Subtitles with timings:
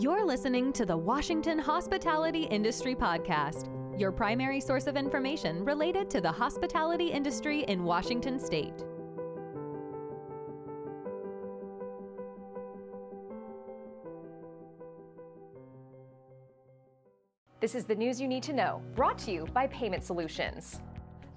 [0.00, 3.68] You're listening to the Washington Hospitality Industry Podcast,
[4.00, 8.72] your primary source of information related to the hospitality industry in Washington state.
[17.60, 20.80] This is the news you need to know, brought to you by Payment Solutions.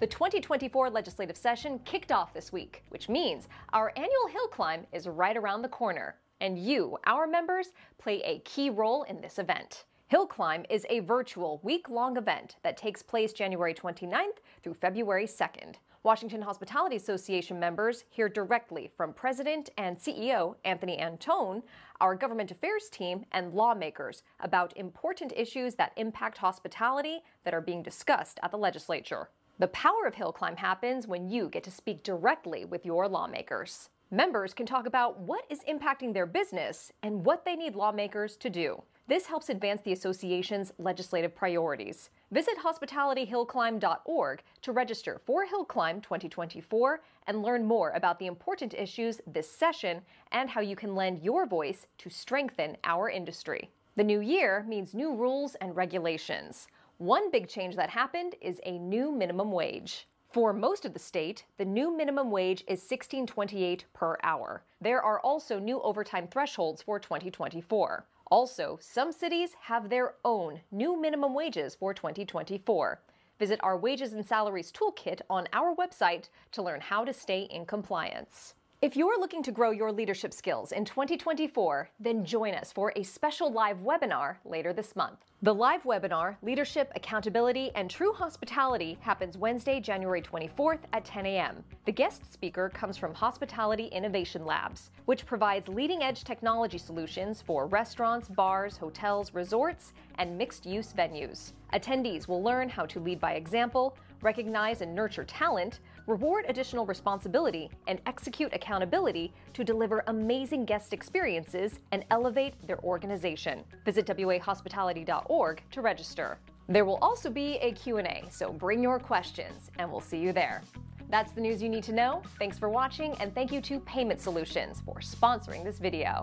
[0.00, 5.06] The 2024 legislative session kicked off this week, which means our annual hill climb is
[5.06, 6.14] right around the corner.
[6.44, 9.86] And you, our members, play a key role in this event.
[10.08, 15.24] Hill Climb is a virtual week long event that takes place January 29th through February
[15.24, 15.76] 2nd.
[16.02, 21.62] Washington Hospitality Association members hear directly from President and CEO Anthony Anton,
[22.02, 27.82] our government affairs team, and lawmakers about important issues that impact hospitality that are being
[27.82, 29.30] discussed at the legislature.
[29.58, 33.88] The power of Hill Climb happens when you get to speak directly with your lawmakers.
[34.10, 38.50] Members can talk about what is impacting their business and what they need lawmakers to
[38.50, 38.82] do.
[39.06, 42.10] This helps advance the association's legislative priorities.
[42.30, 49.20] Visit hospitalityhillclimb.org to register for Hill Climb 2024 and learn more about the important issues
[49.26, 50.00] this session
[50.32, 53.70] and how you can lend your voice to strengthen our industry.
[53.96, 56.68] The new year means new rules and regulations.
[56.98, 60.06] One big change that happened is a new minimum wage.
[60.34, 64.64] For most of the state, the new minimum wage is $16.28 per hour.
[64.80, 68.04] There are also new overtime thresholds for 2024.
[68.32, 73.00] Also, some cities have their own new minimum wages for 2024.
[73.38, 77.64] Visit our Wages and Salaries Toolkit on our website to learn how to stay in
[77.64, 78.54] compliance.
[78.84, 83.02] If you're looking to grow your leadership skills in 2024, then join us for a
[83.02, 85.20] special live webinar later this month.
[85.40, 91.64] The live webinar, Leadership, Accountability, and True Hospitality, happens Wednesday, January 24th at 10 a.m.
[91.86, 97.66] The guest speaker comes from Hospitality Innovation Labs, which provides leading edge technology solutions for
[97.66, 101.52] restaurants, bars, hotels, resorts, and mixed use venues.
[101.72, 107.70] Attendees will learn how to lead by example, recognize and nurture talent, reward additional responsibility,
[107.86, 113.64] and execute accountability to deliver amazing guest experiences and elevate their organization.
[113.84, 116.38] Visit wahospitality.org to register.
[116.68, 120.62] There will also be a Q&A, so bring your questions and we'll see you there.
[121.10, 122.22] That's the news you need to know.
[122.38, 126.22] Thanks for watching and thank you to Payment Solutions for sponsoring this video.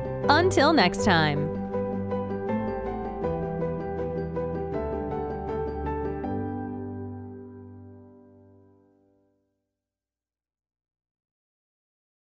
[0.31, 1.50] Until next time.